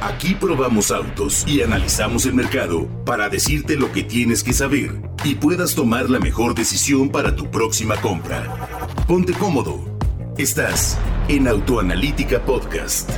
[0.00, 4.92] Aquí probamos autos y analizamos el mercado para decirte lo que tienes que saber
[5.24, 8.78] y puedas tomar la mejor decisión para tu próxima compra.
[9.06, 9.98] Ponte cómodo.
[10.38, 10.96] Estás
[11.28, 13.10] en Autoanalítica Podcast.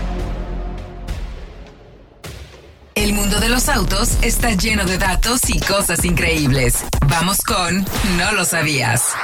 [2.97, 6.85] El mundo de los autos está lleno de datos y cosas increíbles.
[7.09, 7.85] Vamos con
[8.19, 9.15] No lo sabías.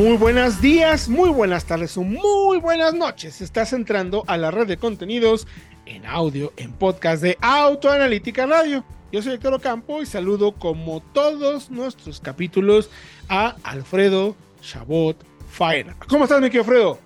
[0.00, 3.42] Muy buenos días, muy buenas tardes o muy buenas noches.
[3.42, 5.46] Estás entrando a la red de contenidos
[5.84, 8.82] en audio, en podcast de Autoanalítica Radio.
[9.12, 12.88] Yo soy Héctor Ocampo y saludo como todos nuestros capítulos
[13.28, 15.94] a Alfredo Chabot Fire.
[16.08, 16.98] ¿Cómo estás, mi querido Alfredo?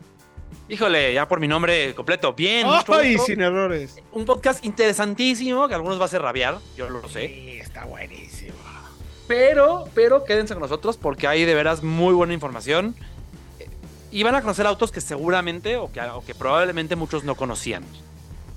[0.69, 2.33] Híjole, ya por mi nombre completo.
[2.33, 2.65] Bien.
[2.87, 3.97] Ay, sin errores.
[4.13, 7.27] Un podcast interesantísimo que a algunos va a hacer rabiar, yo lo sé.
[7.27, 8.34] Sí, está buenísimo.
[9.27, 12.95] Pero, pero quédense con nosotros porque hay de veras muy buena información.
[14.11, 17.83] Y van a conocer autos que seguramente o que, o que probablemente muchos no conocían.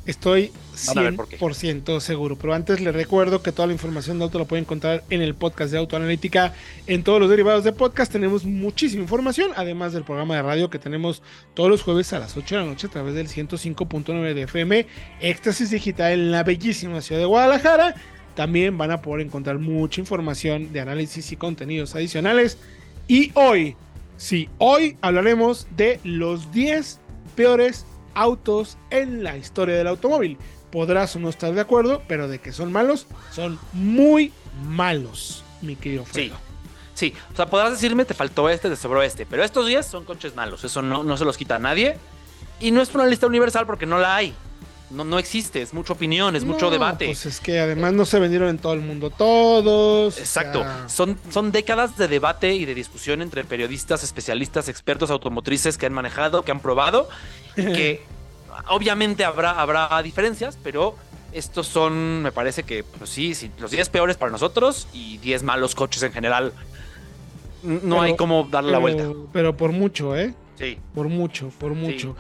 [0.06, 0.52] Estoy
[0.86, 1.40] Van a ver por qué.
[1.40, 2.36] 100% seguro.
[2.36, 5.34] Pero antes les recuerdo que toda la información de auto la pueden encontrar en el
[5.34, 6.54] podcast de Autoanalítica.
[6.86, 10.80] En todos los derivados de podcast tenemos muchísima información, además del programa de radio que
[10.80, 11.24] tenemos
[11.54, 14.88] todos los jueves a las 8 de la noche a través del 105.9 de FM,
[15.20, 17.96] Éxtasis Digital en la bellísima ciudad de Guadalajara.
[18.38, 22.60] También van a poder encontrar mucha información de análisis y contenidos adicionales.
[23.08, 23.76] Y hoy,
[24.16, 27.00] sí, hoy hablaremos de los 10
[27.36, 30.38] peores autos en la historia del automóvil.
[30.72, 34.32] Podrás o no estar de acuerdo, pero de que son malos, son muy
[34.68, 36.12] malos, mi querido Sí.
[36.12, 36.36] Fredo.
[36.94, 40.06] Sí, o sea, podrás decirme te faltó este, te sobró este, pero estos 10 son
[40.06, 41.98] coches malos, eso no, no se los quita a nadie.
[42.60, 44.36] Y no es una lista universal porque no la hay.
[44.90, 47.08] No, no existe, es mucha opinión, es mucho No, debate.
[47.08, 50.16] Pues es que además no se vendieron en todo el mundo todos.
[50.16, 50.62] o Exacto.
[50.62, 55.86] sea, Son, son décadas de debate y de discusión entre periodistas, especialistas, expertos automotrices que
[55.88, 57.10] han manejado, que han probado,
[57.58, 58.02] y que
[58.70, 60.96] obviamente habrá, habrá diferencias, pero
[61.34, 65.44] estos son, me parece que, pues sí, sí, los 10 peores para nosotros y 10
[65.44, 66.54] malos coches en general.
[67.62, 69.04] No Pero- hay cómo darle la vuelta.
[69.34, 70.34] Pero por mucho, ¿eh?
[70.58, 70.78] Sí.
[70.96, 72.16] Por mucho, por mucho.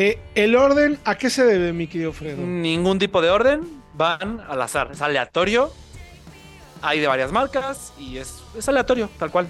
[0.00, 2.40] Eh, el orden, ¿a qué se debe, mi querido Fredo?
[2.40, 3.62] Ningún tipo de orden,
[3.94, 5.72] van al azar, es aleatorio.
[6.82, 9.48] Hay de varias marcas y es, es aleatorio, tal cual.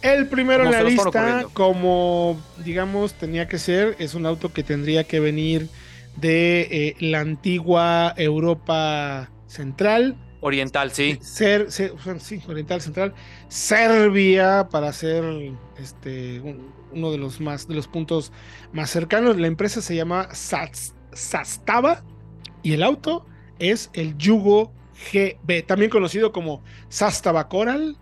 [0.00, 4.62] El primero en Como la lista, como digamos tenía que ser, es un auto que
[4.62, 5.68] tendría que venir
[6.16, 11.18] de eh, la antigua Europa Central, Oriental, sí.
[11.20, 13.14] ser, ser- o sea, sí, Oriental Central,
[13.48, 15.24] Serbia para ser
[15.78, 18.32] este un- uno de los más de los puntos
[18.72, 19.36] más cercanos.
[19.36, 22.04] La empresa se llama Sats- Sastava
[22.62, 23.26] y el auto
[23.58, 24.72] es el Yugo
[25.12, 27.96] GB, también conocido como Sastava Coral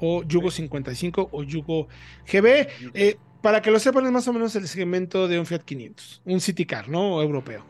[0.00, 1.88] o Yugo 55 o Yugo
[2.26, 2.68] GB.
[2.94, 6.22] Eh, para que lo sepan, es más o menos el segmento de un Fiat 500,
[6.24, 7.20] un City Car, ¿no?
[7.20, 7.64] Europeo.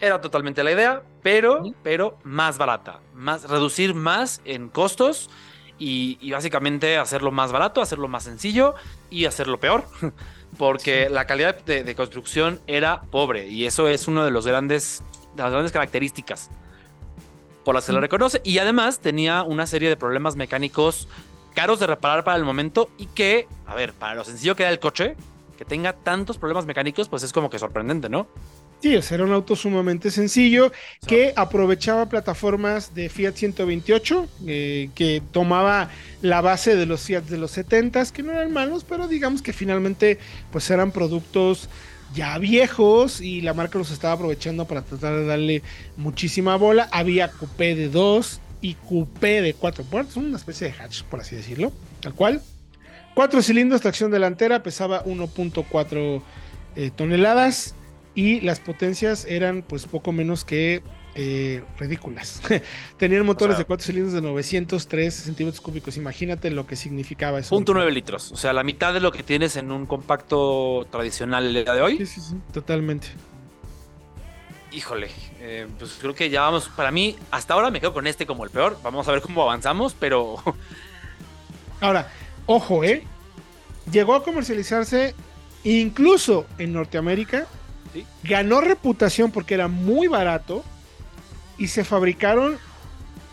[0.00, 3.00] Era totalmente la idea, pero, pero más barata.
[3.14, 5.28] Más, reducir más en costos
[5.78, 8.74] y, y básicamente hacerlo más barato, hacerlo más sencillo
[9.10, 9.84] y hacerlo peor.
[10.58, 15.02] Porque la calidad de, de construcción era pobre y eso es uno de los grandes,
[15.36, 16.50] de las grandes características
[17.64, 18.40] por las que lo reconoce.
[18.44, 21.06] Y además tenía una serie de problemas mecánicos
[21.54, 24.72] caros de reparar para el momento y que, a ver, para lo sencillo que era
[24.72, 25.16] el coche,
[25.58, 28.26] que tenga tantos problemas mecánicos, pues es como que sorprendente, ¿no?
[28.80, 30.70] Sí, era un auto sumamente sencillo
[31.04, 35.90] que aprovechaba plataformas de Fiat 128, eh, que tomaba
[36.22, 39.52] la base de los Fiat de los 70s, que no eran malos, pero digamos que
[39.52, 40.18] finalmente
[40.52, 41.68] pues eran productos
[42.14, 45.62] ya viejos y la marca los estaba aprovechando para tratar de darle
[45.96, 46.88] muchísima bola.
[46.92, 51.34] Había coupé de 2 y coupé de 4 puertas, una especie de hatch, por así
[51.34, 52.42] decirlo, tal cual.
[53.14, 56.22] Cuatro cilindros, tracción delantera, pesaba 1.4
[56.76, 57.74] eh, toneladas
[58.18, 60.82] y las potencias eran pues poco menos que
[61.14, 62.42] eh, ridículas.
[62.98, 65.96] Tenían motores sea- de 4 cilindros de 903 centímetros cúbicos.
[65.96, 67.50] Imagínate lo que significaba eso.
[67.50, 68.32] Punto 9 litros.
[68.32, 71.80] O sea, la mitad de lo que tienes en un compacto tradicional el día de
[71.80, 71.98] hoy.
[71.98, 73.06] Sí, sí, sí, totalmente.
[74.72, 75.10] Híjole,
[75.40, 76.68] eh, pues creo que ya vamos.
[76.68, 78.78] Para mí, hasta ahora me quedo con este como el peor.
[78.82, 80.36] Vamos a ver cómo avanzamos, pero
[81.80, 82.10] Ahora,
[82.46, 83.04] ojo, ¿eh?
[83.92, 85.14] Llegó a comercializarse
[85.62, 87.46] incluso en Norteamérica.
[88.00, 88.28] Sí.
[88.28, 90.64] Ganó reputación porque era muy barato
[91.56, 92.58] y se fabricaron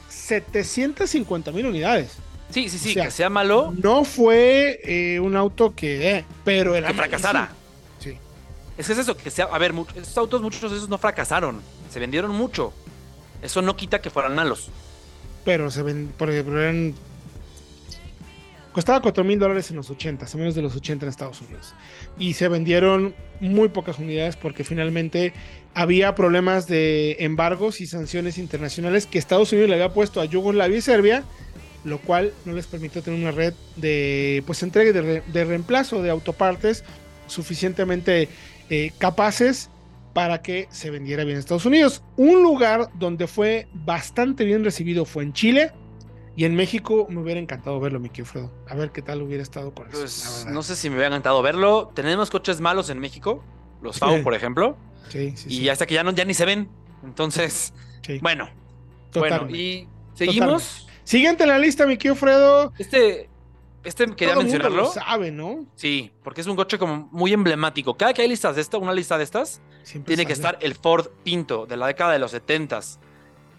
[0.09, 2.13] 750 mil unidades.
[2.50, 6.25] sí, sí, sí, O sea, que sea malo, No fue eh, un auto que, eh,
[6.44, 7.50] pero era que fracasara.
[8.00, 8.17] Sí.
[8.77, 9.45] Es que es eso, que sea.
[9.45, 11.61] A ver, muchos, estos autos, muchos de esos no fracasaron.
[11.91, 12.73] Se vendieron mucho.
[13.41, 14.69] Eso no quita que fueran malos.
[15.44, 16.95] Pero se ven, por ejemplo, eran
[18.75, 21.74] Costaba 4 mil dólares en los 80, a menos de los 80 en Estados Unidos.
[22.19, 25.31] Y se vendieron muy pocas unidades porque finalmente
[25.74, 30.77] había problemas de embargos y sanciones internacionales que Estados Unidos le había puesto a Yugoslavia
[30.77, 31.24] y Serbia,
[31.86, 36.01] lo cual no les permitió tener una red de pues entrega de, re- de reemplazo
[36.01, 36.83] de autopartes
[37.28, 38.28] suficientemente
[38.69, 39.69] eh, capaces
[40.13, 42.04] para que se vendiera bien en Estados Unidos.
[42.18, 45.71] Un lugar donde fue bastante bien recibido fue en Chile.
[46.37, 48.51] Y en México me hubiera encantado verlo, mi Fredo.
[48.67, 49.99] A ver qué tal hubiera estado con eso.
[49.99, 50.53] Pues verdad.
[50.53, 51.91] no sé si me hubiera encantado verlo.
[51.93, 53.43] Tenemos coches malos en México,
[53.81, 54.01] los Sí.
[54.23, 54.75] por ejemplo,
[55.09, 55.61] Sí, sí, sí.
[55.63, 56.69] y hasta que ya no ya ni se ven.
[57.03, 58.49] Entonces, sí, bueno,
[59.13, 60.87] bueno, y seguimos.
[61.03, 62.73] Siguiente en la lista, mi Fredo.
[62.79, 63.29] Este,
[63.83, 64.81] este quería Todo mundo mencionarlo.
[64.83, 65.65] lo sabe, ¿no?
[65.75, 67.95] Sí, porque es un coche como muy emblemático.
[67.95, 70.73] Cada que hay listas de esta, una lista de estas, Siempre tiene que estar el
[70.75, 72.97] Ford Pinto de la década de los 70s.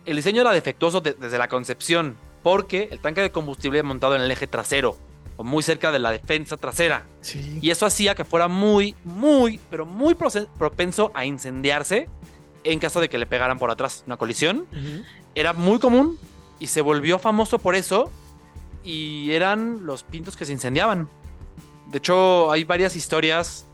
[0.05, 2.17] El diseño era defectuoso de- desde la concepción,
[2.47, 4.97] porque el tanque de combustible montado en el eje trasero,
[5.37, 7.05] o muy cerca de la defensa trasera.
[7.21, 7.59] Sí.
[7.61, 12.09] Y eso hacía que fuera muy, muy, pero muy propenso a incendiarse
[12.63, 14.65] en caso de que le pegaran por atrás una colisión.
[15.35, 16.21] Era muy común
[16.61, 18.13] y se volvió famoso por eso.
[18.85, 21.09] Y eran los pintos que se incendiaban.
[21.89, 23.67] De hecho, hay varias historias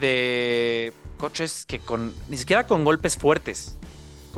[0.00, 3.76] de coches que con ni siquiera con golpes fuertes,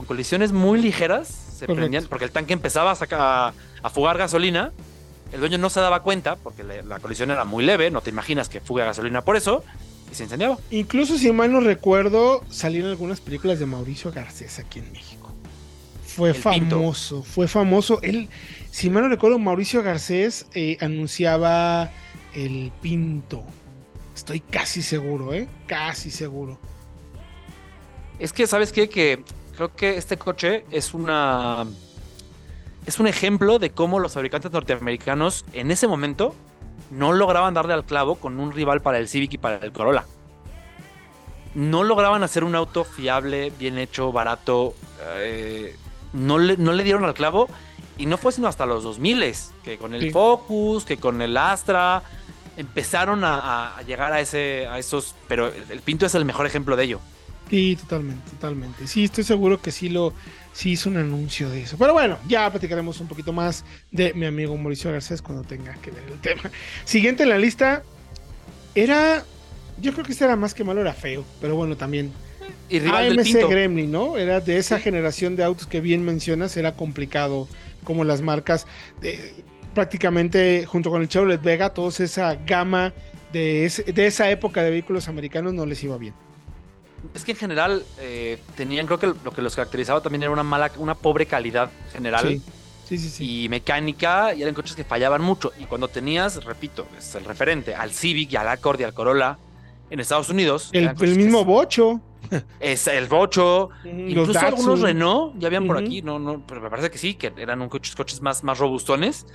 [0.00, 1.75] con colisiones muy ligeras, se Correcto.
[1.75, 3.52] prendían porque el tanque empezaba a, sacar,
[3.82, 4.73] a fugar gasolina.
[5.31, 8.08] El dueño no se daba cuenta porque le- la colisión era muy leve, no te
[8.08, 9.62] imaginas que fuga gasolina por eso,
[10.11, 10.56] y se incendiaba.
[10.70, 15.35] Incluso, si mal no recuerdo, salieron algunas películas de Mauricio Garcés aquí en México.
[16.06, 16.76] Fue El Pinto.
[16.76, 18.00] famoso, fue famoso.
[18.02, 18.31] Él,
[18.70, 21.91] si mal no recuerdo, Mauricio Garcés eh, anunciaba
[22.35, 23.44] el Pinto.
[24.17, 25.47] Estoy casi seguro, ¿eh?
[25.67, 26.58] Casi seguro.
[28.19, 28.88] Es que, ¿sabes qué?
[28.88, 29.23] Que
[29.61, 31.67] creo que este coche es una.
[32.87, 36.35] Es un ejemplo de cómo los fabricantes norteamericanos en ese momento
[36.91, 40.07] no lograban darle al clavo con un rival para el Civic y para el Corolla.
[41.55, 44.75] No lograban hacer un auto fiable, bien hecho, barato.
[45.17, 45.77] eh,
[46.15, 47.47] no, le, no le dieron al clavo.
[47.99, 50.11] Y no fue sino hasta los 2000 que con el Sí.
[50.11, 52.03] Focus, que con el Astra,
[52.57, 55.15] empezaron a, a- llegar a, ese, a esos.
[55.29, 57.01] Pero el Pinto es el mejor ejemplo de ello.
[57.50, 58.87] Sí, totalmente, totalmente.
[58.87, 60.14] Sí, estoy seguro que sí lo
[60.52, 61.76] sí hizo un anuncio de eso.
[61.76, 65.91] Pero bueno, ya platicaremos un poquito más de mi amigo Mauricio Garcés cuando tenga que
[65.91, 66.43] ver el tema.
[66.85, 67.82] Siguiente en la lista
[68.75, 69.25] era
[69.81, 72.12] yo creo que este era más que malo, era feo, pero bueno, también
[72.69, 73.49] Y rival del AMC.
[73.50, 74.17] Gremlin, ¿no?
[74.19, 77.49] Era de esa generación de autos que bien mencionas, era complicado
[77.82, 78.67] como las marcas
[79.02, 79.43] eh,
[79.75, 82.93] prácticamente junto con el Chevrolet Vega, toda esa gama
[83.32, 86.12] de, ese- de esa época de vehículos americanos no les iba bien.
[87.15, 90.43] Es que en general eh, tenían, creo que lo que los caracterizaba también era una
[90.45, 92.41] mala, una pobre calidad general
[92.85, 93.09] Sí, sí, sí.
[93.11, 93.45] sí.
[93.45, 95.53] y mecánica, y eran coches que fallaban mucho.
[95.59, 99.39] Y cuando tenías, repito, es el referente al Civic y al Accord y al Corolla
[99.91, 102.01] en Estados Unidos, El, mismo Bocho.
[102.61, 104.49] es el Bocho, Los incluso Datsun.
[104.55, 107.61] algunos Renault ya habían por aquí, no, no, pero me parece que sí, que eran
[107.61, 109.27] un coches, coches más, más robustones.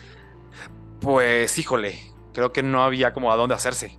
[1.01, 1.99] Pues, híjole,
[2.33, 3.97] creo que no había como a dónde hacerse.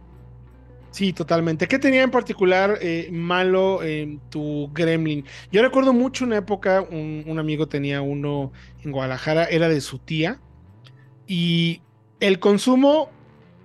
[0.96, 1.68] Sí, totalmente.
[1.68, 5.26] ¿Qué tenía en particular eh, malo en tu Gremlin?
[5.52, 8.50] Yo recuerdo mucho una época, un, un amigo tenía uno
[8.82, 10.40] en Guadalajara, era de su tía,
[11.26, 11.82] y
[12.18, 13.10] el consumo,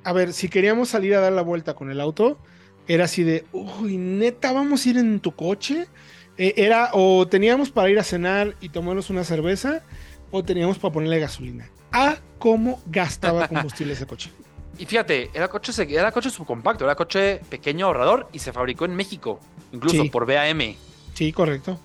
[0.03, 2.37] a ver, si queríamos salir a dar la vuelta con el auto,
[2.85, 5.87] era así de, uy, neta, vamos a ir en tu coche.
[6.37, 9.83] Eh, era, o teníamos para ir a cenar y tomarnos una cerveza,
[10.31, 11.69] o teníamos para ponerle gasolina.
[11.93, 14.31] A cómo gastaba combustible ese coche.
[14.81, 18.95] Y fíjate, era coche, era coche subcompacto, era coche pequeño ahorrador y se fabricó en
[18.95, 19.39] México,
[19.71, 20.09] incluso Sí.
[20.09, 20.75] por BAM,
[21.13, 21.79] Sí, correcto.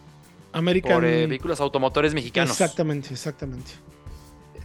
[0.54, 0.94] American.
[0.94, 2.52] por eh, vehículos automotores mexicanos.
[2.52, 3.72] Exactamente, exactamente.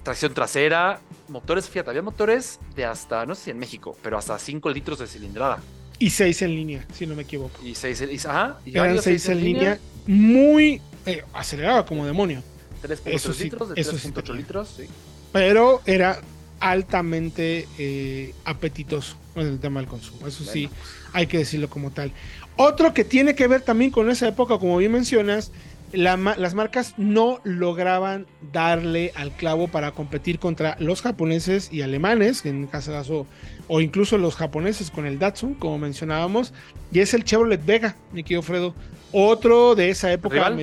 [0.04, 4.40] Tracción trasera, motores, fíjate, había motores de hasta, no sé si en México, pero hasta
[4.40, 5.60] 5 litros de cilindrada.
[6.00, 7.60] Y seis en línea, si no me equivoco.
[7.62, 12.42] Y 6 ajá, y Eran varios seis en línea, muy eh, acelerado como demonio,
[12.82, 14.34] 3.3 Eso sí, litros, de eso sí 3.8 tenía.
[14.42, 14.86] litros, sí.
[15.34, 16.20] pero era
[16.62, 20.27] altamente eh, apetitoso en el tema del consumo.
[20.27, 20.82] Eso sí, Bueno,
[21.13, 22.12] hay que decirlo como tal.
[22.56, 25.51] Otro que tiene que ver también con esa época, como bien mencionas,
[25.94, 32.46] la las marcas no lograban darle al clavo para competir contra los japoneses y alemanes,
[32.46, 33.27] en este caso,
[33.68, 36.53] o incluso los japoneses con el Datsun, como mencionábamos,
[36.94, 38.74] y es el Chevrolet Vega, mi querido Fredo.
[39.12, 40.56] Otro de esa época.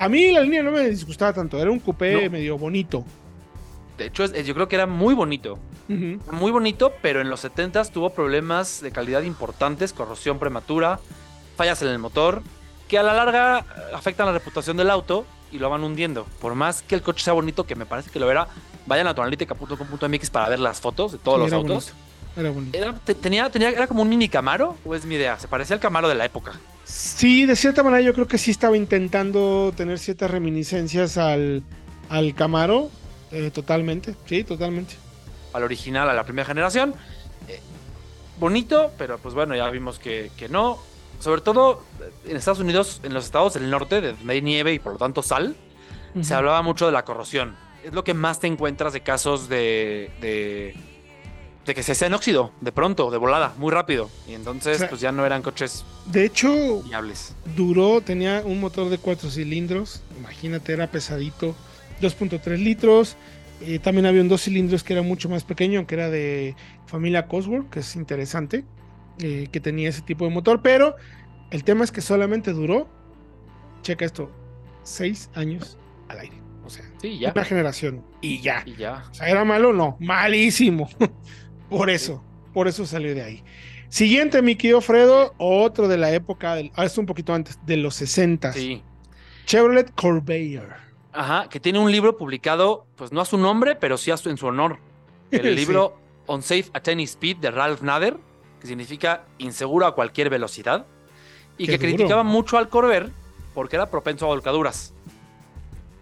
[0.00, 2.30] A mí la línea no me disgustaba tanto, era un coupé No.
[2.30, 3.04] medio bonito.
[3.98, 5.58] De hecho, yo creo que era muy bonito.
[5.88, 6.18] Ujú.
[6.32, 10.98] Muy bonito, pero en los 70s tuvo problemas de calidad importantes, corrosión prematura,
[11.56, 12.42] fallas en el motor,
[12.88, 16.26] que a la larga eh, afectan la reputación del auto y lo van hundiendo.
[16.40, 18.48] Por más que el coche sea bonito, que me parece que lo era,
[18.86, 21.92] vayan a tonalítica.com.mx para ver las fotos de todos Sí, los era autos.
[21.92, 22.78] bonito, Era bonito.
[22.78, 25.38] Era, te- tenía, tenía, era como un mini Camaro, o es mi idea.
[25.38, 26.52] Se parecía al Camaro de la época.
[26.84, 31.62] Sí, de cierta manera yo creo que sí estaba intentando tener ciertas reminiscencias al,
[32.08, 32.90] al Camaro.
[33.34, 34.94] Eh, totalmente, sí, totalmente.
[35.52, 36.94] Al original, a la primera generación.
[37.48, 37.60] Eh,
[38.38, 40.78] bonito, pero pues bueno, ya vimos que, que no.
[41.20, 44.72] Sobre todo eh, en Estados Unidos, en los estados del norte, de donde hay nieve
[44.72, 45.56] y por lo tanto sal,
[46.22, 47.56] se hablaba mucho de la corrosión.
[47.84, 50.74] Es lo que más te encuentras de casos de, de,
[51.66, 54.08] de que se sea en óxido, de pronto, de volada, muy rápido.
[54.28, 57.34] Y entonces, O sea- pues ya no eran coches De hecho, viables.
[57.56, 61.54] duró, tenía un motor de cuatro cilindros, imagínate, era pesadito,
[62.00, 63.16] 2.3 litros.
[63.60, 66.54] eh, también había un dos cilindros que era mucho más pequeño, aunque era de
[66.86, 68.64] familia Cosworth, que es interesante,
[69.20, 70.96] eh, que tenía ese tipo de motor, pero
[71.50, 72.88] el tema es que solamente duró,
[73.82, 74.30] checa esto,
[74.82, 76.36] seis años al aire.
[76.64, 77.32] O sea, Sí, ya.
[77.34, 78.62] una generación y ya.
[78.66, 79.04] Y ya.
[79.10, 79.72] O sea, ¿era malo?
[79.72, 80.88] No, malísimo.
[81.70, 83.44] por eso, por eso salió de ahí.
[83.88, 87.76] Siguiente, mi querido Fredo, otro de la época, del, ah, esto un poquito antes, de
[87.76, 88.52] los 60.
[88.52, 88.82] Sí.
[89.46, 90.62] Chevrolet Corvair.
[91.14, 94.30] Ajá, que tiene un libro publicado, pues no a su nombre, pero sí a su,
[94.30, 94.78] en su honor.
[95.30, 95.54] El Sí.
[95.54, 98.16] libro On Safe at Any Speed de Ralph Nader,
[98.60, 100.86] que significa inseguro a cualquier velocidad,
[101.56, 101.96] y Qué que duro.
[101.96, 103.10] criticaba mucho al Corvair
[103.54, 104.92] porque era propenso a volcaduras.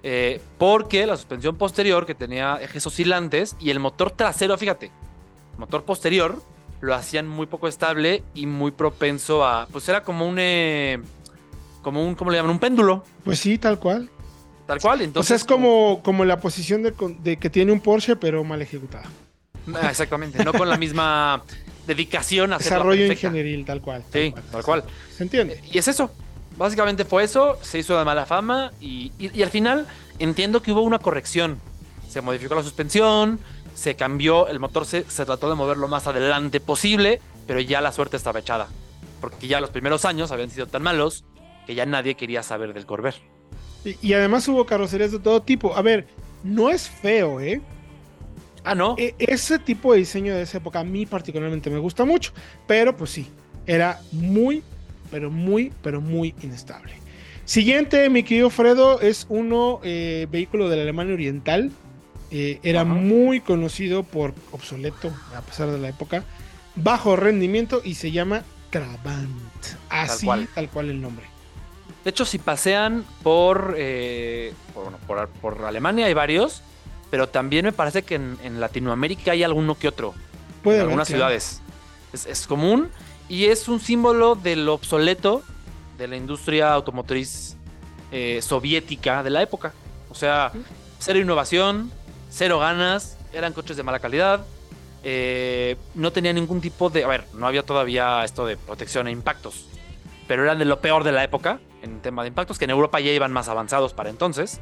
[0.04, 4.90] Eh, porque la suspensión posterior, que tenía ejes oscilantes, y el motor trasero, fíjate,
[5.59, 6.42] motor posterior
[6.81, 9.66] lo hacían muy poco estable y muy propenso a.
[9.71, 10.37] Pues era como un.
[10.40, 11.00] eh,
[11.83, 12.14] como un.
[12.16, 12.50] ¿Cómo le llaman?
[12.52, 13.04] Un péndulo.
[13.25, 14.11] Pues sí, tal cual.
[14.72, 14.94] Tal cual.
[14.94, 18.60] o sea, Entonces, es como, como la posición de, que tiene un Porsche, pero mal
[18.62, 19.04] ejecutada.
[19.74, 21.42] Ah, Exactamente, no con la misma
[21.86, 24.02] dedicación a Desarrollo ingenieril, tal cual.
[24.10, 24.84] tal Sí, tal cual.
[25.16, 25.60] ¿Se entiende?
[25.70, 26.10] Y es eso.
[26.56, 29.86] Básicamente fue eso, se hizo de mala fama y, y- y al final
[30.18, 31.58] entiendo que hubo una corrección.
[32.08, 33.40] Se modificó la suspensión,
[33.74, 37.80] se cambió, el motor se, se trató de mover lo más adelante posible, pero ya
[37.80, 38.68] la suerte estaba echada.
[39.20, 41.24] Porque ya los primeros años habían sido tan malos
[41.66, 43.14] que ya nadie quería saber del Corvair.
[43.84, 45.74] Y, y además hubo carrocerías de todo tipo.
[45.76, 46.06] A ver,
[46.42, 47.60] no es feo, ¿eh?
[48.64, 48.94] Ah, no.
[48.98, 52.32] E- ese tipo de diseño de esa época a mí particularmente me gusta mucho,
[52.66, 53.26] pero pues sí,
[53.66, 54.62] era muy,
[55.10, 56.94] pero muy, pero muy inestable.
[57.44, 61.72] Siguiente, mi querido Fredo, es uno eh, vehículo de la Alemania Oriental.
[62.30, 66.24] Eh, era muy conocido por obsoleto, a pesar de la época,
[66.76, 69.28] bajo rendimiento y se llama Trabant.
[69.90, 70.68] Así, tal cual.
[70.72, 71.26] cual, el nombre.
[72.04, 76.62] De hecho, si pasean por, eh, por, bueno, por- por Alemania hay varios,
[77.11, 80.14] pero también me parece que en, en Latinoamérica hay alguno que otro,
[80.62, 81.61] Puede en haber, algunas ciudades.
[82.12, 82.88] Es, es común
[83.28, 85.42] y es un símbolo del obsoleto
[85.99, 87.56] de la industria automotriz
[88.11, 89.73] eh, soviética de la época.
[90.11, 90.50] O sea,
[90.99, 91.92] cero innovación,
[92.30, 94.44] cero ganas, eran coches de mala calidad,
[95.04, 97.04] eh, no tenía ningún tipo de...
[97.04, 99.66] A ver, no había todavía esto de protección a impactos,
[100.26, 103.00] pero eran de lo peor de la época en tema de impactos, que en Europa
[103.00, 104.60] ya iban más avanzados para entonces.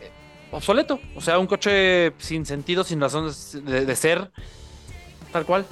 [0.00, 0.10] Eh,
[0.50, 3.30] obsoleto, o sea, un coche sin sentido, sin razón
[3.64, 4.30] de, de ser,
[5.32, 5.64] tal cual.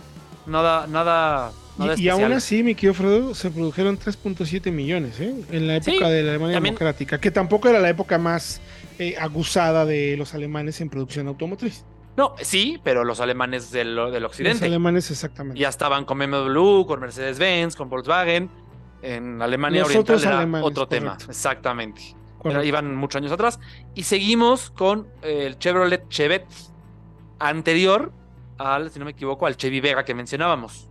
[0.46, 5.34] Nada, nada, nada Y, y aún así, mi querido Fredo, se produjeron 3.7 millones ¿eh?
[5.50, 8.60] en la época Sí, de la Alemania también- Democrática, que tampoco era la época más
[8.98, 11.84] eh, aguzada de los alemanes en producción automotriz.
[12.16, 14.64] No, sí, pero los alemanes del, del Los occidente.
[14.66, 15.58] alemanes, exactamente.
[15.60, 18.50] Ya estaban con BMW, con Mercedes-Benz, con Volkswagen.
[19.02, 22.14] En Alemania Oriental era alemanes, otro tema, exactamente.
[22.44, 23.58] Era- iban muchos años atrás.
[23.94, 26.46] Y seguimos con eh, el Chevrolet Chevette
[27.38, 28.12] anterior
[28.58, 30.88] al, si no me equivoco, al Chevy Vega que mencionábamos.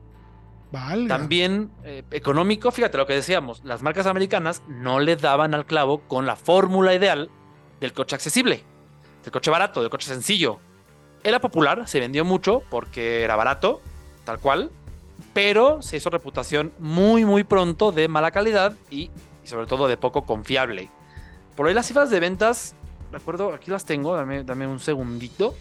[0.72, 1.08] Valga.
[1.18, 6.02] También eh, económico, fíjate lo que decíamos, las marcas americanas no le daban al clavo
[6.08, 7.30] con la fórmula ideal
[7.80, 8.64] del coche accesible,
[9.24, 10.60] del coche barato, del coche sencillo.
[11.24, 13.82] Era popular, se vendió mucho porque era barato,
[14.26, 14.72] tal cual,
[15.34, 19.12] pero se hizo reputación muy, muy pronto de mala calidad y,
[19.44, 20.90] sobre todo de poco confiable.
[21.56, 22.76] Por ahí las cifras de ventas,
[23.12, 25.56] recuerdo, aquí las tengo, dame, dame un segundito,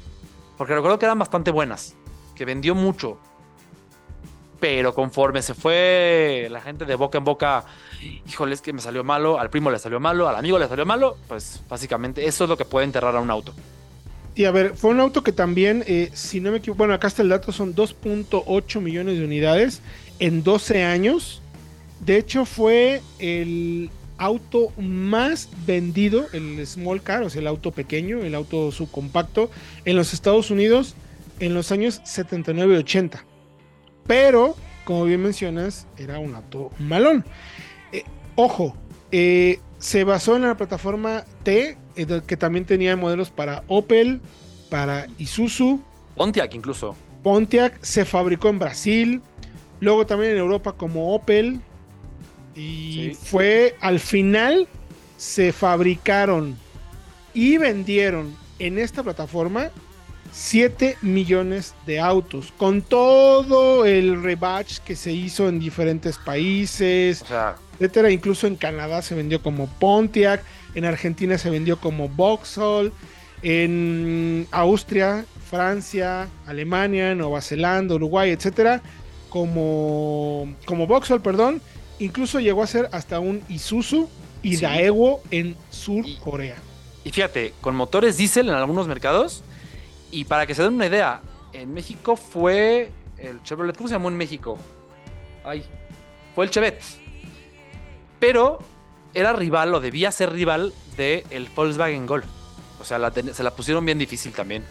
[0.56, 1.96] porque recuerdo que eran bastante buenas,
[2.34, 3.18] que vendió mucho,
[4.60, 7.64] pero conforme se fue la gente de boca en boca,
[8.26, 10.84] híjole, es que me salió malo, al primo le salió malo, al amigo le salió
[10.84, 13.52] malo, pues básicamente eso es lo que puede enterrar a un auto.
[14.34, 17.08] Y a ver, fue un auto que también, eh, si no me equivoco, bueno, acá
[17.08, 19.80] está el dato, son 2.8 millones de unidades
[20.18, 21.42] en 12 años.
[22.00, 28.20] De hecho, fue el auto más vendido, el small car, o sea, el auto pequeño,
[28.22, 29.50] el auto subcompacto,
[29.84, 30.94] en los Estados Unidos
[31.40, 33.24] en los años 79 y 80.
[34.06, 37.24] Pero, como bien mencionas, era un auto malón.
[37.92, 38.04] Eh,
[38.36, 38.76] ojo,
[39.12, 44.20] eh, se basó en la plataforma T, que también tenía modelos para Opel,
[44.70, 45.80] para Isuzu.
[46.14, 46.96] Pontiac incluso.
[47.22, 49.22] Pontiac se fabricó en Brasil,
[49.80, 51.60] luego también en Europa como Opel.
[52.54, 54.66] Y fue al final
[55.16, 56.56] se fabricaron
[57.34, 59.70] y vendieron en esta plataforma
[60.32, 67.24] 7 millones de autos, con todo el rebatch que se hizo en diferentes países,
[67.74, 68.10] etcétera.
[68.10, 70.42] Incluso en Canadá se vendió como Pontiac,
[70.74, 72.92] en Argentina se vendió como Vauxhall,
[73.42, 78.82] en Austria, Francia, Alemania, Nueva Zelanda, Uruguay, etcétera,
[79.28, 81.62] como, como Vauxhall, perdón.
[81.98, 84.08] Incluso llegó a ser hasta un Isuzu
[84.42, 86.56] y Daewoo en Sur Corea.
[87.04, 89.42] Y fíjate, con motores diésel en algunos mercados
[90.10, 91.20] y para que se den una idea,
[91.52, 94.58] en México fue el Chevrolet, ¿cómo se llamó en México?
[95.44, 95.64] Ay,
[96.34, 96.82] fue el Chevette.
[98.20, 98.58] Pero
[99.18, 102.26] era rival o debía ser rival del el Volkswagen Golf.
[102.80, 102.98] O sea,
[103.32, 104.64] se la pusieron bien difícil también.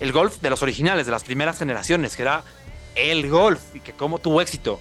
[0.00, 2.42] El Golf de los originales, de las primeras generaciones, que era
[2.94, 4.80] el Golf y que como tuvo éxito,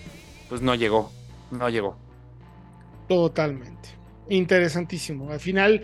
[0.49, 1.11] pues no llegó,
[1.51, 1.97] no llegó.
[3.07, 3.89] Totalmente.
[4.29, 5.31] Interesantísimo.
[5.31, 5.83] Al final,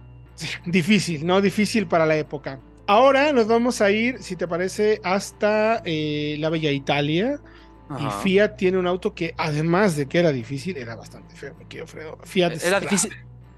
[0.66, 1.40] difícil, ¿no?
[1.40, 2.58] Difícil para la época.
[2.86, 7.40] Ahora nos vamos a ir, si te parece, hasta eh, la bella Italia.
[7.90, 11.66] Y Fiat tiene un auto que, además de que era difícil, era bastante feo, me
[11.66, 12.18] quiero, Fredo.
[12.24, 13.12] Fiat era difícil,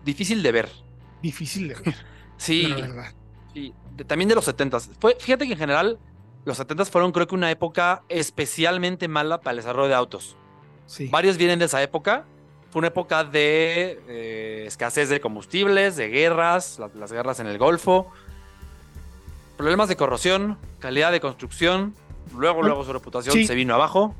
[0.04, 0.68] difícil de ver.
[1.22, 1.94] Difícil de ver.
[2.36, 2.74] sí.
[3.54, 3.74] Sí.
[4.06, 4.80] también de los 70
[5.18, 5.98] Fíjate que en general,
[6.44, 10.36] los 70 fueron, creo que, una época especialmente mala para el desarrollo de autos.
[10.86, 11.08] Sí.
[11.08, 12.24] Varios vienen de esa época.
[12.70, 18.12] Fue una época de eh, escasez de combustibles, de guerras, las guerras en el Golfo
[19.58, 21.94] problemas de corrosión, calidad de construcción,
[22.36, 24.14] luego, luego su reputación se vino abajo.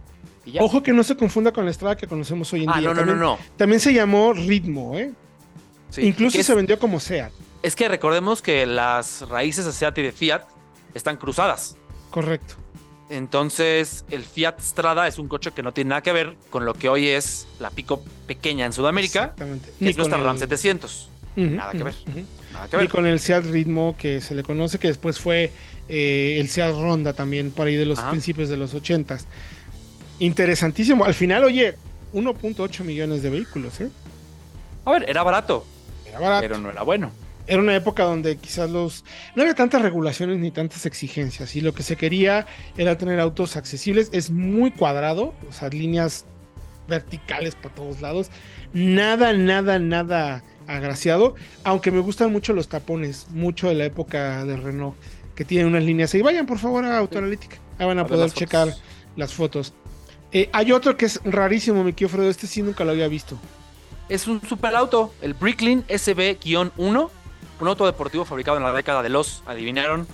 [0.61, 2.89] Ojo que no se confunda con la estrada que conocemos hoy en ah, día.
[2.89, 3.39] No, no, también, no, no.
[3.57, 5.13] También se llamó Ritmo, ¿eh?
[5.99, 7.33] Incluso se vendió como SEAT.
[7.63, 10.43] Es que recordemos que las raíces de SEAT y de Fiat
[10.95, 11.77] están cruzadas.
[12.11, 12.55] Correcto.
[13.11, 16.75] Entonces, el Fiat Strada es un coche que no tiene nada que ver con lo
[16.75, 19.73] que hoy es la pico pequeña en Sudamérica, Exactamente.
[19.79, 21.11] que es nuestra RAM 700.
[21.39, 21.95] Nada que ver.
[22.83, 25.53] Y con el Seat Ritmo que se le conoce, que después fue
[25.89, 29.19] eh, el Seat Ronda también, por ahí de los principios de los 80
[30.21, 31.05] Interesantísimo.
[31.05, 31.77] Al final, oye,
[32.13, 33.89] 1.8 millones de vehículos, ¿eh?
[34.85, 35.65] A ver, era barato.
[36.07, 36.41] Era barato.
[36.41, 37.13] Pero no era bueno.
[37.47, 39.05] Era una época donde quizás los.
[39.35, 41.55] No había tantas regulaciones ni tantas exigencias.
[41.57, 42.47] Y lo que se quería
[42.77, 44.11] era tener autos accesibles.
[44.13, 46.27] Es muy cuadrado, o sea, líneas
[46.89, 48.31] verticales por todos lados.
[48.73, 54.57] Nada, nada, nada agraciado, aunque me gustan mucho los tapones, mucho de la época de
[54.57, 54.95] Renault,
[55.35, 56.23] que tienen unas líneas ahí.
[56.23, 58.75] Vayan por favor a Autoanalítica, ahí van a, poder checar
[59.17, 59.73] las fotos.
[60.31, 63.39] Eh, hay otro que es rarísimo, mi querido Fredo, este sí nunca lo había visto.
[64.09, 67.11] Es un superauto, el Bricklin SB-1,
[67.61, 70.07] un auto deportivo fabricado en la década de los, adivinaron,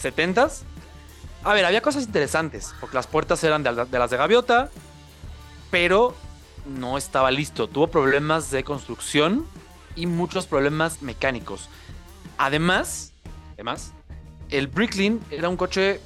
[0.00, 0.62] 70s.
[1.42, 4.70] A ver, había cosas interesantes, porque las puertas eran de las de gaviota,
[5.70, 6.14] pero
[6.66, 7.68] no estaba listo.
[7.68, 9.46] Tuvo problemas de construcción
[9.96, 11.68] y muchos problemas mecánicos.
[12.38, 13.12] Además,
[13.54, 13.92] además,
[14.50, 16.00] el Bricklin era un coche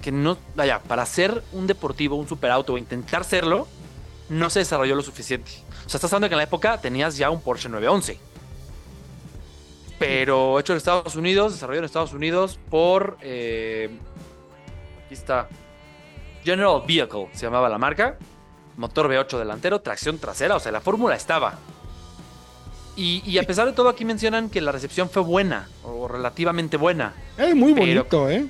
[0.00, 3.66] que no, vaya, para ser un deportivo, un superauto o intentar serlo,
[4.28, 5.50] no se desarrolló lo suficiente.
[5.84, 8.18] O sea, estás hablando que en la época tenías ya un Porsche 911.
[9.98, 13.18] Pero hecho en Estados Unidos, desarrollado en Estados Unidos por.
[13.20, 13.90] Eh,
[15.04, 15.48] aquí está.
[16.42, 18.18] General Vehicle se llamaba la marca.
[18.76, 20.56] Motor V8 delantero, tracción trasera.
[20.56, 21.56] O sea, la fórmula estaba.
[22.94, 27.14] Y, a pesar de todo, aquí mencionan que la recepción fue buena, o relativamente buena.
[27.38, 28.46] Es muy bonito, ¿eh?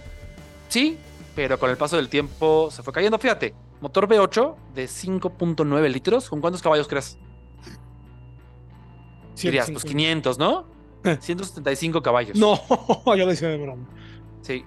[0.69, 0.99] Sí,
[1.37, 3.19] pero con el paso del tiempo se fue cayendo.
[3.19, 7.19] Fíjate, motor V8 de 5.9 litros, ¿con cuántos caballos crees?
[9.41, 10.67] Dirías, pues 500, ¿no?
[11.03, 12.03] 175 eh.
[12.03, 12.37] caballos.
[12.37, 12.61] No,
[13.07, 13.87] yo lo decía de broma.
[14.43, 14.65] Sí.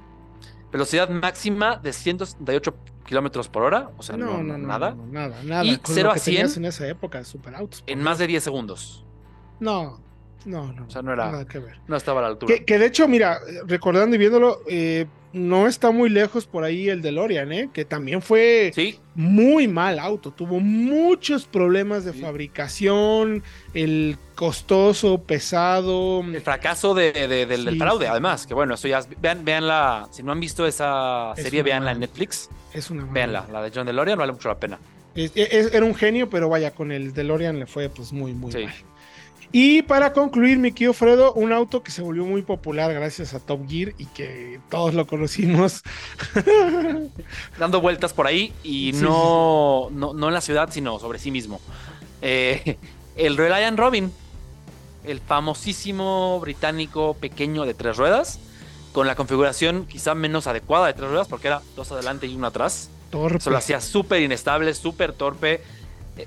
[0.72, 4.96] Velocidad máxima de 178 kilómetros por hora, o sea, no, no, nada.
[5.12, 5.64] nada, nada.
[5.64, 7.84] Y 0 a 100 en esa época, super autos.
[7.88, 9.05] En más de 10 segundos.
[9.60, 10.00] No,
[10.46, 10.86] no, no.
[10.86, 11.32] O sea, no era.
[11.32, 11.78] Nada que ver.
[11.88, 12.56] No estaba a la altura.
[12.66, 17.02] Que, de hecho, mira, recordando y viéndolo, eh, no está muy lejos por ahí el
[17.02, 17.70] DeLorean, ¿eh?
[17.74, 18.72] Que también fue
[19.16, 20.32] muy mal auto.
[20.32, 26.22] Tuvo muchos problemas de fabricación, el costoso, pesado.
[26.22, 28.46] El fracaso de, del, fraude, además.
[28.46, 29.02] Que bueno, eso ya.
[29.20, 30.08] Vean, veanla.
[30.12, 32.50] Si no han visto esa serie, veanla en Netflix.
[32.74, 33.06] Es una.
[33.06, 33.48] Veanla.
[33.52, 34.80] La de John DeLorean vale mucho la pena.
[35.16, 38.74] era un genio, pero vaya, con el DeLorean le fue pues muy, muy mal.
[39.58, 43.40] Y para concluir, mi querido Fredo, un auto que se volvió muy popular gracias a
[43.40, 45.82] Top Gear y que todos lo conocimos.
[47.58, 51.62] Dando vueltas por ahí y no, no, en la ciudad, sino sobre sí mismo.
[52.22, 52.78] Eh,
[53.16, 54.12] el Reliant Robin,
[55.06, 58.40] el famosísimo británico pequeño de tres ruedas,
[58.92, 62.48] con la configuración quizá menos adecuada de tres ruedas, porque era dos adelante y uno
[62.48, 62.90] atrás.
[63.10, 63.38] Torpe.
[63.38, 65.62] Eso lo hacía súper inestable, súper torpe.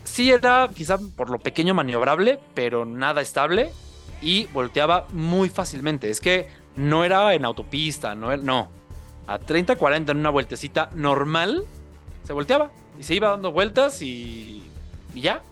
[0.05, 3.71] Sí era quizá por lo pequeño maniobrable, pero nada estable
[4.21, 6.11] y volteaba muy fácilmente.
[6.11, 8.69] Es que no era en autopista, no, era- no.
[9.27, 11.65] A 30, 40 en una vueltecita normal,
[12.27, 14.63] se volteaba y se iba dando vueltas y,
[15.15, 15.43] y ya.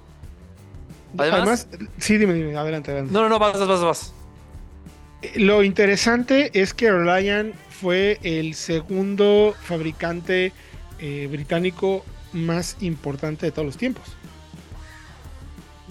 [1.19, 1.69] Además,
[1.99, 3.13] sí, dime, dime, adelante, adelante.
[3.15, 4.13] No, no, no, vas, vas, vas.
[5.23, 10.53] Eh, Lo interesante es que Reliant fue el segundo fabricante
[10.99, 14.16] eh, británico más importante de todos los tiempos.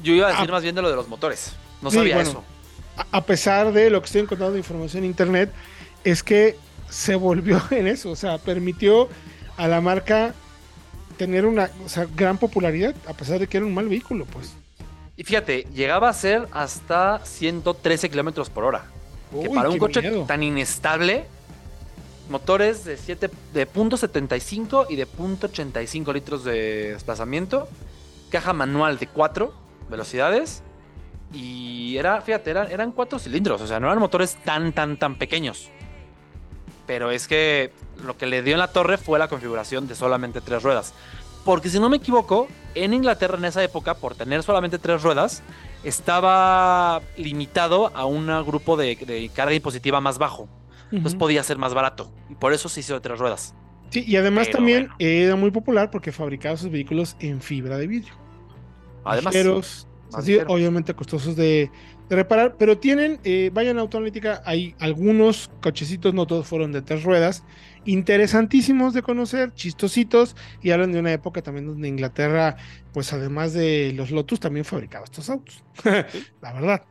[0.03, 0.51] Yo iba a decir Ah.
[0.53, 1.53] más bien de lo de los motores.
[1.81, 2.29] No Sí, sabía bueno.
[2.29, 2.43] eso.
[3.11, 5.51] A- pesar de lo que estoy encontrando de información en internet,
[6.03, 6.57] es que
[6.89, 9.09] se volvió en eso, o sea, permitió
[9.57, 10.33] a la marca
[11.17, 14.53] tener una o sea, gran popularidad, a pesar de que era un mal vehículo, pues.
[15.17, 18.85] Y fíjate, llegaba a ser hasta 113 kilómetros por hora.
[19.41, 20.23] que para un coche miedo.
[20.25, 21.25] tan inestable,
[22.29, 27.67] motores de 7 de .75 y de .85 litros de desplazamiento,
[28.29, 29.53] caja manual de 4
[29.89, 30.63] velocidades
[31.33, 35.15] y era, fíjate, eran, eran 4 cilindros, o sea, no eran motores tan, tan, tan
[35.17, 35.69] pequeños.
[36.87, 37.71] Pero es que
[38.03, 40.93] lo que le dio en la torre fue la configuración de solamente tres ruedas.
[41.43, 45.43] Porque si no me equivoco, en Inglaterra en esa época, por tener solamente tres ruedas,
[45.83, 50.47] estaba limitado a un grupo de, de carga impositiva más bajo.
[50.91, 52.11] Entonces podía ser más barato.
[52.29, 53.55] Y por eso se hizo de tres ruedas.
[53.89, 54.95] Sí, y además Pero también bueno.
[54.99, 58.13] era muy popular porque fabricaba sus vehículos en fibra de vidrio.
[59.05, 61.71] Además, ligeros, así, obviamente costosos de,
[62.09, 66.81] de reparar, pero tienen, eh, vayan a Autoanalítica, hay algunos cochecitos, no todos fueron de
[66.81, 67.43] tres ruedas,
[67.85, 72.57] interesantísimos de conocer, chistositos, y hablan de una época también donde Inglaterra,
[72.93, 75.63] pues además de los Lotus, también fabricaba estos autos.
[76.41, 76.83] la verdad,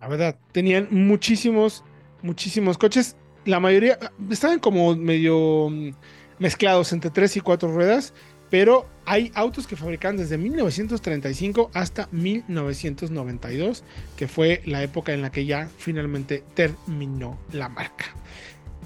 [0.00, 1.84] la verdad, tenían muchísimos,
[2.22, 3.98] muchísimos coches, la mayoría
[4.30, 5.90] estaban como medio mm,
[6.38, 8.12] mezclados entre tres y cuatro ruedas,
[8.50, 13.84] pero hay autos que fabricaban desde 1935 hasta 1992,
[14.16, 18.06] que fue la época en la que ya finalmente terminó la marca.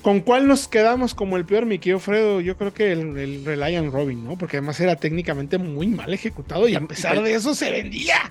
[0.02, 2.42] ¿Con cuál nos quedamos como el peor, mi querido Fredo?
[2.42, 4.36] Yo creo que el, el Reliant Robin, ¿no?
[4.36, 8.30] Porque además era técnicamente muy mal ejecutado y a pesar de eso se vendía.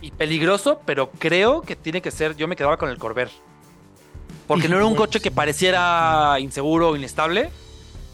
[0.00, 2.36] Y peligroso, pero creo que tiene que ser.
[2.36, 3.30] Yo me quedaba con el Corvair.
[4.46, 7.50] Porque no era un coche que pareciera inseguro o inestable.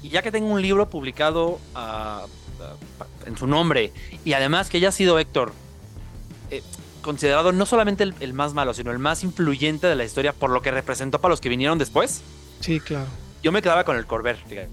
[0.03, 1.59] Y ya que tengo un libro publicado
[3.27, 3.93] en su nombre,
[4.25, 5.53] y además que haya sido Héctor
[6.51, 6.63] eh,
[7.03, 10.51] considerado no solamente el, el más malo, sino el más influyente de la historia por
[10.51, 12.23] lo que representó para los que vinieron después,
[12.61, 13.07] Sí, claro.
[13.43, 14.37] Yo me quedaba con el Corvair.
[14.37, 14.69] fíjate.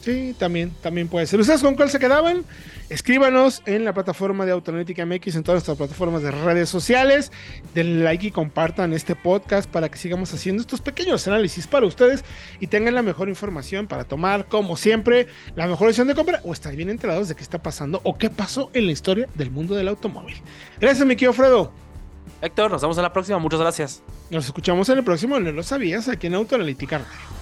[0.00, 1.40] Sí, también, también puede ser.
[1.40, 2.44] ¿Ustedes con cuál se quedaban?
[2.88, 7.30] Escríbanos en la plataforma de Autoanalítica MX, en todas nuestras plataformas de redes sociales.
[7.74, 12.24] Denle like y compartan este podcast para que sigamos haciendo estos pequeños análisis para ustedes
[12.60, 16.52] y tengan la mejor información para tomar, como siempre, la mejor decisión de compra o
[16.52, 19.74] estar bien enterados de qué está pasando o qué pasó en la historia del mundo
[19.74, 20.36] del automóvil.
[20.80, 21.72] Gracias, mi querido Fredo.
[22.40, 23.38] Héctor, nos vemos en la próxima.
[23.38, 24.02] Muchas gracias.
[24.30, 27.39] Nos escuchamos en el próximo, no lo sabías, aquí en Autoanalítica Radio.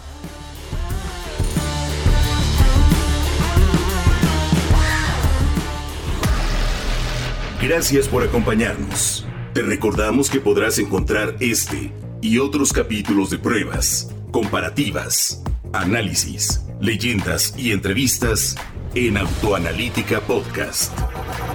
[7.69, 9.27] Gracias por acompañarnos.
[9.53, 15.43] Te recordamos que podrás encontrar este y otros capítulos de pruebas, comparativas,
[15.75, 18.57] análisis, leyendas y entrevistas
[18.95, 20.99] en Autoanalítica Podcast.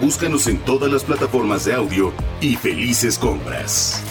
[0.01, 4.03] Búscanos en todas las plataformas de audio y felices compras.